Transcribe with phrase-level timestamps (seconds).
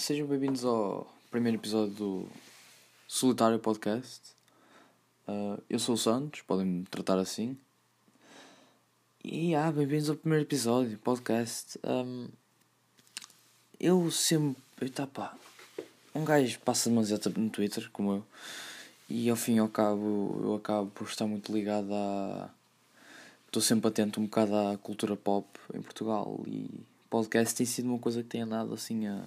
[0.00, 2.28] sejam bem-vindos ao primeiro episódio do
[3.06, 4.22] Solitário Podcast.
[5.28, 7.54] Uh, eu sou o Santos, podem me tratar assim.
[9.22, 11.78] E ah, bem-vindos ao primeiro episódio podcast.
[11.84, 12.28] Um,
[13.78, 14.62] eu sempre.
[14.80, 15.36] Eita pá.
[16.14, 18.26] Um gajo passa demasiado tempo no Twitter, como eu.
[19.06, 22.48] E ao fim e ao cabo, eu acabo por estar muito ligado a.
[23.46, 26.70] Estou sempre atento um bocado à cultura pop em Portugal e
[27.10, 29.24] podcast tem sido uma coisa que tem andado assim a,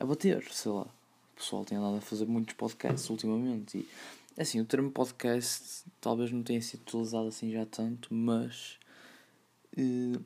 [0.00, 0.82] a bater, sei lá.
[0.82, 3.88] O pessoal tem andado a fazer muitos podcasts ultimamente e
[4.40, 8.78] assim, o termo podcast talvez não tenha sido utilizado assim já tanto, mas
[9.76, 10.22] uh,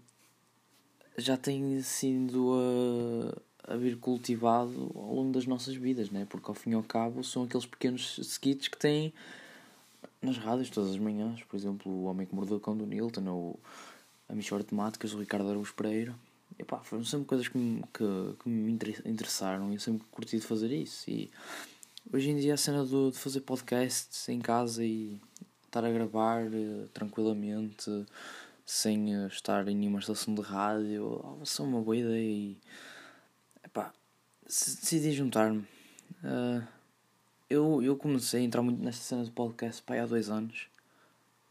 [1.18, 2.52] já tem sido
[3.66, 6.26] a, a vir cultivado ao longo das nossas vidas, né?
[6.28, 9.12] porque ao fim e ao cabo são aqueles pequenos skits que têm
[10.22, 13.28] nas rádios todas as manhãs, por exemplo, O Homem que Mordeu o Cão do Nilton
[13.28, 13.60] ou
[14.28, 16.14] A Michora Temáticas do Ricardo Araújo Pereira
[16.58, 18.72] epá, foram sempre coisas que me, que, que me
[19.04, 21.10] interessaram e eu sempre curti de fazer isso.
[21.10, 21.30] E
[22.12, 25.20] hoje em dia a cena do, de fazer podcasts em casa e
[25.64, 27.90] estar a gravar uh, tranquilamente,
[28.64, 32.58] sem uh, estar em nenhuma estação de rádio, oh, são uma boa ideia e
[33.64, 33.92] epá,
[34.44, 35.66] decidi juntar-me.
[36.22, 36.64] Uh,
[37.50, 40.68] eu, eu comecei a entrar muito nesta cena de podcast pá, há dois anos,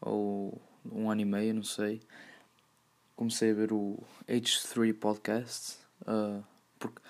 [0.00, 0.60] ou
[0.90, 2.00] um ano e meio, não sei
[3.16, 6.42] comecei a ver o H3 Podcast, uh,
[6.78, 7.00] porque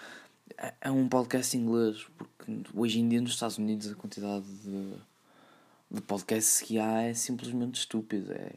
[0.80, 4.94] é um podcast inglês, porque hoje em dia nos Estados Unidos a quantidade de,
[5.90, 8.34] de podcasts que há é simplesmente estúpida.
[8.34, 8.52] É,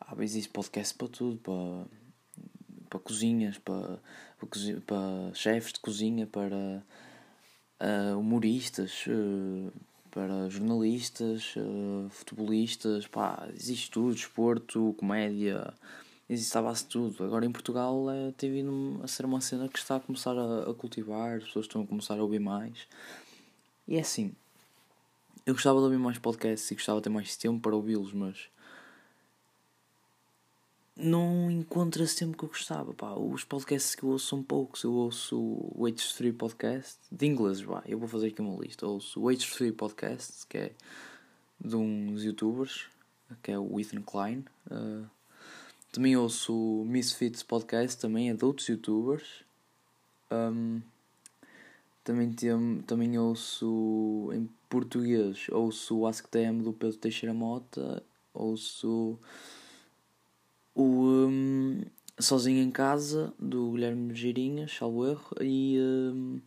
[0.00, 1.86] há existe podcast para tudo, para,
[2.90, 3.98] para cozinhas, para,
[4.38, 6.82] para, para chefes de cozinha, para
[7.80, 9.72] uh, humoristas, uh,
[10.10, 15.74] para jornalistas, uh, futebolistas, pá, existe tudo, desporto, comédia,
[16.28, 17.24] de tudo.
[17.24, 20.70] Agora em Portugal é, tem vindo a ser uma cena que está a começar a,
[20.70, 22.86] a, cultivar, as pessoas estão a começar a ouvir mais.
[23.86, 24.32] E é assim,
[25.44, 28.48] eu gostava de ouvir mais podcasts e gostava de ter mais tempo para ouvi-los, mas
[30.96, 32.94] não encontro esse tempo que eu gostava.
[32.94, 33.14] Pá.
[33.14, 34.82] Os podcasts que eu ouço são poucos.
[34.84, 37.82] Eu ouço o H3 Podcast, de inglês, pá.
[37.86, 38.86] eu vou fazer aqui uma lista.
[38.86, 40.72] Eu ouço o H3 Podcast, que é
[41.60, 42.86] de uns youtubers,
[43.42, 44.44] que é o Ethan Klein.
[44.70, 45.06] Uh,
[45.94, 49.44] também ouço o Misfits Podcast, também é de outros youtubers.
[50.28, 50.82] Um,
[52.02, 58.02] também, tem, também ouço em português, ouço o Ask TM do Pedro Teixeira Mota,
[58.34, 59.16] ouço
[60.74, 61.82] o um,
[62.18, 66.40] Sozinho em Casa do Guilherme Girinhas, salvo erro, e um,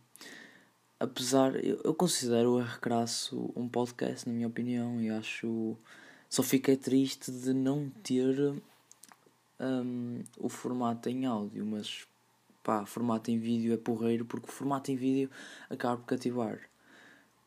[1.00, 5.74] apesar, eu, eu considero o R Crasso um podcast, na minha opinião, e acho.
[6.28, 8.54] Só fiquei triste de não ter
[9.60, 12.06] um, o formato em áudio, mas
[12.62, 15.30] pá, formato em vídeo é porreiro porque o formato em vídeo
[15.70, 16.60] acaba por cativar.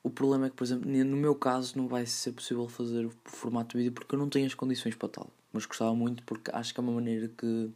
[0.03, 3.11] O problema é que, por exemplo, no meu caso não vai ser possível fazer o
[3.25, 5.29] formato de vídeo porque eu não tenho as condições para tal.
[5.53, 7.69] Mas gostava muito porque acho que é uma maneira que,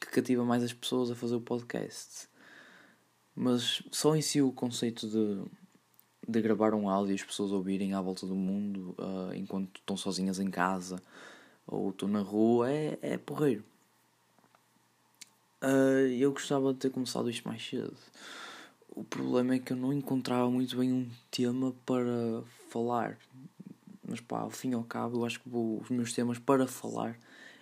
[0.00, 2.26] que cativa mais as pessoas a fazer o podcast.
[3.34, 5.44] Mas só em si o conceito de,
[6.26, 9.96] de gravar um áudio e as pessoas ouvirem à volta do mundo uh, enquanto estão
[9.96, 10.96] sozinhas em casa
[11.68, 13.62] ou estou na rua, é, é porreiro.
[15.62, 17.96] Uh, eu gostava de ter começado isto mais cedo.
[18.88, 23.18] O problema é que eu não encontrava muito bem um tema para falar.
[24.08, 26.66] Mas pá, ao fim e ao cabo, eu acho que vou, os meus temas para
[26.66, 27.18] falar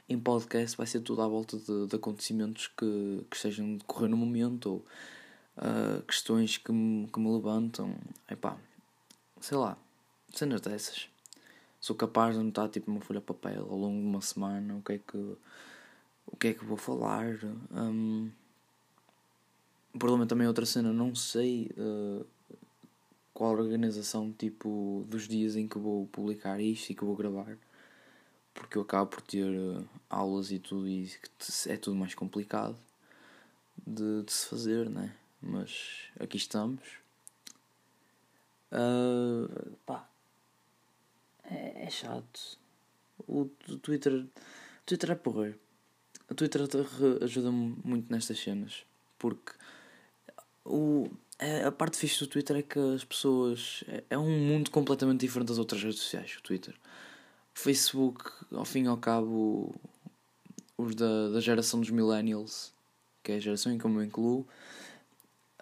[0.08, 4.08] em podcast vai ser tudo à volta de, de acontecimentos que, que estejam a decorrer
[4.08, 4.84] no momento ou
[5.58, 7.96] uh, questões que me, que me levantam.
[8.30, 8.56] Epá,
[9.40, 9.76] sei lá,
[10.32, 11.08] cenas dessas
[11.86, 14.82] sou capaz de anotar tipo uma folha de papel ao longo de uma semana o
[14.82, 15.36] que é que
[16.26, 17.38] o que é que vou falar.
[17.70, 18.28] Um,
[19.96, 22.26] problema também é outra cena não sei uh,
[23.32, 27.56] qual organização tipo dos dias em que vou publicar isto e que vou gravar
[28.52, 31.08] porque eu acabo por ter uh, aulas e tudo e
[31.68, 32.76] é tudo mais complicado
[33.86, 35.14] de, de se fazer né?
[35.40, 36.82] Mas aqui estamos.
[38.72, 40.08] Uh, pá
[41.50, 42.58] é, é chato.
[43.26, 43.46] O,
[43.82, 44.12] Twitter.
[44.12, 44.28] O
[44.84, 45.58] Twitter é porreiro.
[46.30, 46.62] O Twitter
[47.22, 48.84] ajuda-me muito nestas cenas.
[49.18, 49.52] Porque
[50.64, 51.08] o,
[51.66, 53.84] a parte fixe do Twitter é que as pessoas.
[53.88, 56.74] É, é um mundo completamente diferente das outras redes sociais, o Twitter.
[57.54, 59.74] O Facebook, ao fim e ao cabo,
[60.76, 62.72] os da, da geração dos millennials,
[63.22, 64.46] que é a geração em que eu me incluo,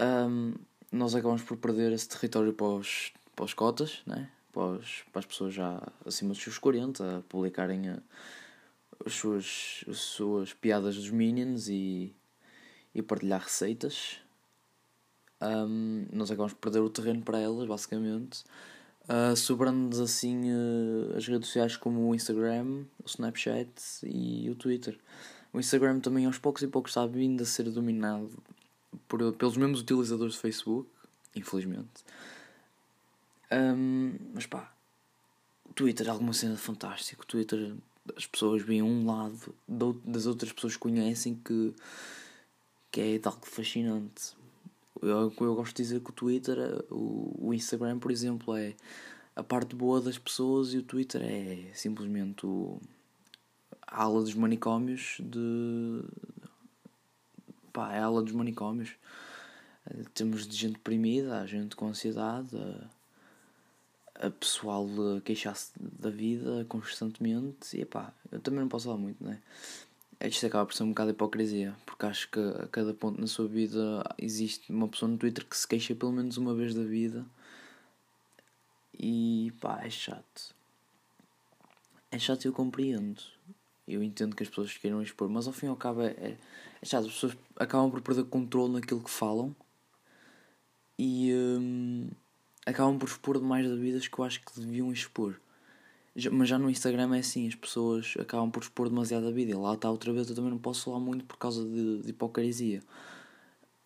[0.00, 0.54] um,
[0.90, 4.28] nós acabamos por perder esse território para os, para os cotas, né?
[4.54, 7.98] Para, os, para as pessoas já acima dos seus 40 a publicarem a,
[9.04, 12.14] as, suas, as suas piadas dos Minions e,
[12.94, 14.18] e partilhar receitas.
[15.42, 18.44] um, nós acabamos por perder o terreno para elas, basicamente.
[19.06, 23.70] Uh, sobrando assim uh, as redes sociais como o Instagram, o Snapchat
[24.02, 24.98] e o Twitter.
[25.52, 28.30] O Instagram também aos poucos e poucos está vindo a ser dominado
[29.06, 30.88] por, pelos mesmos utilizadores do Facebook,
[31.36, 32.02] infelizmente.
[33.52, 34.72] Um, mas pá,
[35.74, 37.22] Twitter é alguma cena fantástica.
[37.22, 37.74] O Twitter
[38.16, 39.54] as pessoas veem um lado
[40.04, 41.74] das outras pessoas que conhecem que,
[42.90, 44.36] que é algo fascinante.
[45.00, 48.74] Eu, eu gosto de dizer que o Twitter, o, o Instagram, por exemplo, é
[49.34, 52.80] a parte boa das pessoas e o Twitter é simplesmente o,
[53.86, 56.02] a ala dos manicômios de.
[57.72, 58.90] pá, é a ala dos manicômios.
[60.14, 62.88] Temos de gente deprimida, a gente com ansiedade, a,
[64.14, 69.22] a pessoal a queixar-se da vida constantemente e pá, eu também não posso falar muito,
[69.22, 69.40] né?
[70.20, 73.26] Isto acaba por ser um bocado de hipocrisia, porque acho que a cada ponto na
[73.26, 76.82] sua vida existe uma pessoa no Twitter que se queixa pelo menos uma vez da
[76.82, 77.26] vida
[78.98, 80.54] e pá, é chato.
[82.10, 83.20] É chato e eu compreendo.
[83.86, 86.38] Eu entendo que as pessoas queiram expor, mas ao fim e ao cabo é, é,
[86.80, 87.06] é chato.
[87.06, 89.54] As pessoas acabam por perder controle naquilo que falam
[90.98, 92.08] e hum,
[92.66, 95.36] acabam por expor demais da vida que eu acho que deviam expor.
[96.32, 99.50] Mas já no Instagram é assim, as pessoas acabam por expor demasiado a vida.
[99.50, 102.10] E lá está outra vez, eu também não posso falar muito por causa de, de
[102.10, 102.82] hipocrisia.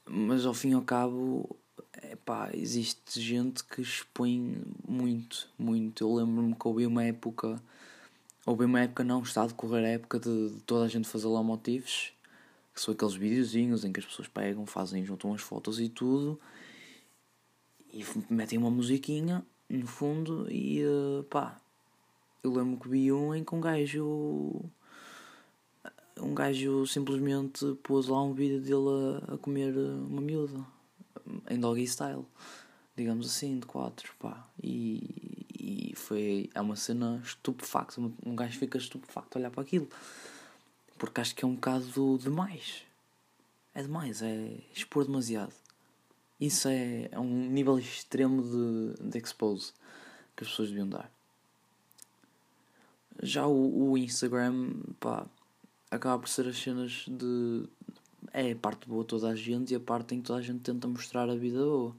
[0.04, 1.56] Mas ao fim e ao cabo,
[2.02, 6.04] epá, existe gente que expõe muito, muito.
[6.04, 7.60] Eu lembro-me que houve uma época,
[8.44, 11.28] houve uma época, não, está a decorrer a época de, de toda a gente fazer
[11.28, 12.12] lá motivos,
[12.74, 16.38] que são aqueles videozinhos em que as pessoas pegam, fazem, juntam as fotos e tudo,
[17.92, 21.60] e metem uma musiquinha no fundo e uh, pá
[22.42, 24.60] eu lembro que vi um em que um gajo.
[26.20, 30.64] Um gajo simplesmente pôs lá um vídeo dele a, a comer uma miúda.
[31.50, 32.24] Em doggy style.
[32.96, 34.46] Digamos assim, de quatro, pá.
[34.62, 36.48] E, e foi.
[36.54, 38.00] É uma cena estupefacta.
[38.24, 39.88] Um gajo fica estupefacto a olhar para aquilo.
[40.96, 42.82] Porque acho que é um bocado demais.
[43.74, 45.52] É demais, é expor demasiado.
[46.40, 49.72] Isso é, é um nível extremo de, de expose
[50.36, 51.10] que as pessoas deviam dar.
[53.20, 55.26] Já o, o Instagram, pá,
[55.90, 57.64] acaba por ser as cenas de.
[58.32, 60.42] É a parte boa de toda a gente e a parte em que toda a
[60.42, 61.96] gente tenta mostrar a vida boa.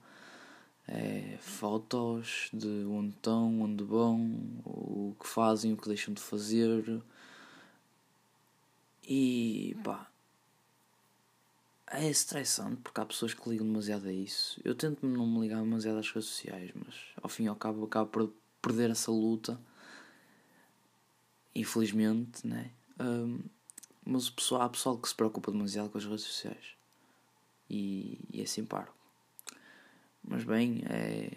[0.88, 4.22] É fotos de onde estão, onde vão,
[4.66, 7.02] o que fazem, o que deixam de fazer.
[9.08, 10.09] E pá.
[11.92, 14.60] É estressante porque há pessoas que ligam demasiado a isso.
[14.64, 17.84] Eu tento não me ligar demasiado às redes sociais, mas ao fim e ao cabo
[17.86, 19.60] acabo por perder essa luta
[21.60, 22.72] infelizmente, né?
[23.00, 23.40] Um,
[24.06, 26.74] mas o pessoal, há pessoal que se preocupa demasiado com as redes sociais
[27.70, 28.92] e, e é assim paro.
[30.24, 31.32] Mas bem, é,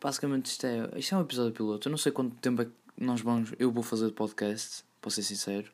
[0.00, 1.88] basicamente isto é, isto é um episódio piloto.
[1.88, 5.10] Eu não sei quanto tempo é que nós vamos, eu vou fazer de podcast, para
[5.10, 5.70] ser sincero.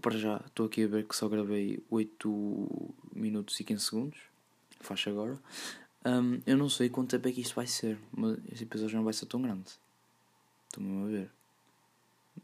[0.00, 4.18] Para já, estou aqui a ver que só gravei 8 minutos e 15 segundos.
[4.80, 5.38] Faz agora.
[6.04, 9.04] Um, eu não sei quanto tempo é que isto vai ser, mas este episódio não
[9.04, 9.70] vai ser tão grande.
[10.68, 11.30] Estou-me a ver.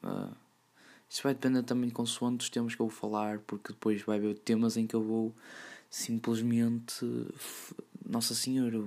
[0.02, 0.36] Uh,
[1.08, 4.36] isso vai depender também consoante dos temas que eu vou falar, porque depois vai haver
[4.38, 5.34] temas em que eu vou
[5.88, 7.06] simplesmente.
[8.04, 8.82] Nossa Senhora,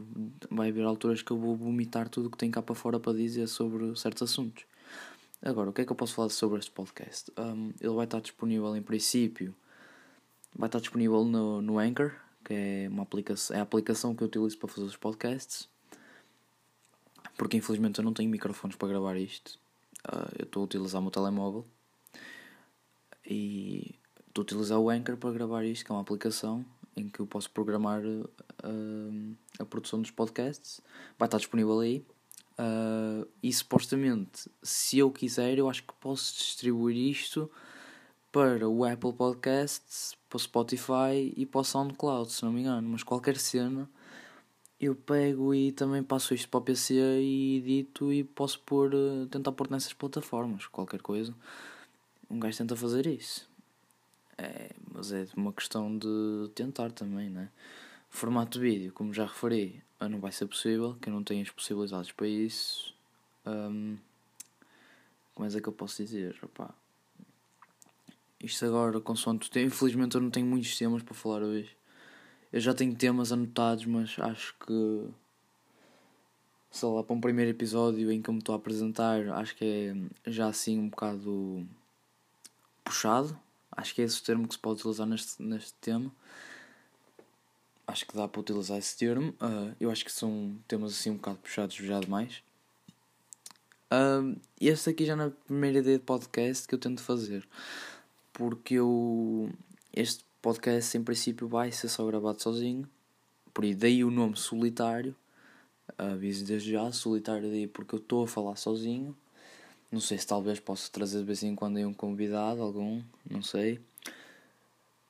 [0.50, 3.18] vai haver alturas que eu vou vomitar tudo o que tem cá para fora para
[3.18, 4.64] dizer sobre certos assuntos.
[5.42, 7.32] Agora, o que é que eu posso falar sobre este podcast?
[7.38, 9.56] Um, ele vai estar disponível em princípio,
[10.54, 14.28] vai estar disponível no, no Anchor, que é, uma aplicação, é a aplicação que eu
[14.28, 15.70] utilizo para fazer os podcasts.
[17.38, 19.58] Porque infelizmente eu não tenho microfones para gravar isto.
[20.06, 21.66] Uh, eu estou a utilizar o meu telemóvel
[23.26, 23.96] e
[24.28, 26.66] estou a utilizar o Anchor para gravar isto, que é uma aplicação
[26.98, 30.82] em que eu posso programar uh, a produção dos podcasts.
[31.18, 32.04] Vai estar disponível aí.
[32.60, 37.50] Uh, e supostamente, se eu quiser, eu acho que posso distribuir isto
[38.34, 42.90] para o Apple Podcasts, para o Spotify e para o SoundCloud, se não me engano.
[42.90, 43.90] Mas qualquer cena
[44.80, 49.26] eu pego e também passo isto para o PC e edito e posso pôr, eh,
[49.30, 51.34] tentar pôr nessas plataformas, qualquer coisa.
[52.30, 53.50] Um gajo tenta fazer isso.
[54.38, 57.50] É, mas é uma questão de tentar também, né?
[58.10, 61.50] Formato de vídeo, como já referi, não vai ser possível, que eu não tenho as
[61.50, 62.94] possibilidades para isso.
[63.46, 63.98] Um,
[65.36, 66.38] como é que eu posso dizer?
[66.44, 66.74] Opá.
[68.42, 71.76] Isto agora, consoante tempo, infelizmente eu não tenho muitos temas para falar hoje.
[72.52, 75.10] Eu já tenho temas anotados, mas acho que.
[76.72, 79.66] Sei lá, para um primeiro episódio em que eu me estou a apresentar, acho que
[80.26, 81.68] é já assim um bocado
[82.84, 83.38] puxado.
[83.72, 86.12] Acho que é esse o termo que se pode utilizar neste, neste tema.
[87.90, 89.32] Acho que dá para utilizar esse termo.
[89.42, 92.42] Uh, eu acho que são temas assim um bocado puxados já demais.
[93.92, 97.48] Uh, este aqui já na primeira ideia de podcast que eu tento fazer.
[98.32, 99.50] Porque eu.
[99.92, 102.88] Este podcast em princípio vai ser só gravado sozinho.
[103.54, 105.16] Por aí daí o nome solitário.
[105.98, 109.16] Aviso desde já, solitário daí porque eu estou a falar sozinho.
[109.92, 113.42] Não sei se talvez possa trazer de vez em quando aí um convidado, algum, não
[113.42, 113.80] sei.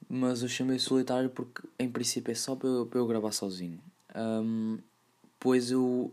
[0.09, 3.79] Mas eu chamei solitário porque em princípio é só para eu, para eu gravar sozinho.
[4.15, 4.79] Um,
[5.39, 6.11] pois eu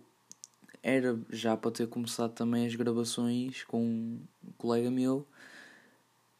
[0.82, 4.20] era já para ter começado também as gravações com um
[4.58, 5.26] colega meu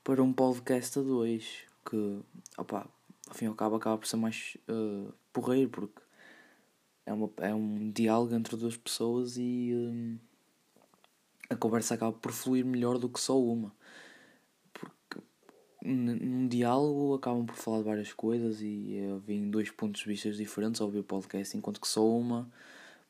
[0.05, 1.65] para um podcast a dois.
[1.89, 2.21] Que,
[2.59, 2.87] opa,
[3.27, 6.03] ao fim e ao cabo acaba por ser mais uh, porreiro porque
[7.07, 9.73] é, uma, é um diálogo entre duas pessoas e.
[9.75, 10.19] Um,
[11.49, 13.73] a conversa acaba por fluir melhor do que só uma.
[15.89, 20.81] Num diálogo acabam por falar de várias coisas e vêm dois pontos de vista diferentes
[20.81, 22.51] ao ouvir o podcast, enquanto que só uma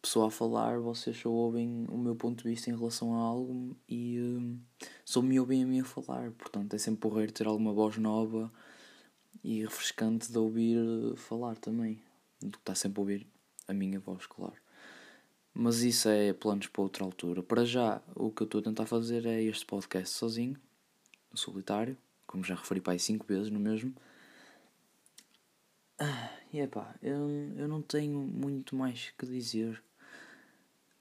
[0.02, 3.76] pessoa a falar, vocês só ouvem o meu ponto de vista em relação a algo
[3.88, 4.58] e um,
[5.04, 6.30] só me ouvem a mim a falar.
[6.32, 8.52] Portanto, é sempre porreiro ter alguma voz nova
[9.42, 12.00] e refrescante de ouvir uh, falar também,
[12.40, 13.26] do que está sempre a ouvir
[13.66, 14.54] a minha voz, claro.
[15.52, 17.42] Mas isso é planos para outra altura.
[17.42, 20.56] Para já, o que eu estou a tentar fazer é este podcast sozinho,
[21.32, 23.94] no solitário, como já referi para aí 5 vezes no mesmo.
[25.98, 29.82] Ah, e é pá, eu, eu não tenho muito mais que dizer.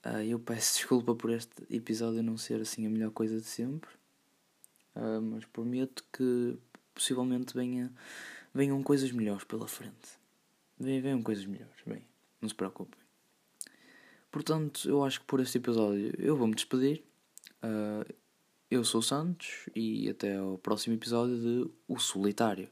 [0.02, 3.90] Ah, eu peço desculpa por este episódio não ser assim a melhor coisa de sempre.
[4.94, 6.56] Ah, mas prometo que
[6.94, 7.92] possivelmente venha,
[8.54, 10.18] venham coisas melhores pela frente.
[10.78, 12.02] Venham coisas melhores, bem,
[12.40, 13.00] não se preocupem.
[14.30, 17.02] Portanto, eu acho que por este episódio eu vou me despedir.
[17.62, 18.14] Uh,
[18.70, 22.68] eu sou o Santos e até ao próximo episódio de O Solitário.